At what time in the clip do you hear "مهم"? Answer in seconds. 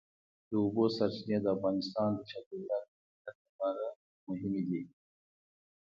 4.27-4.53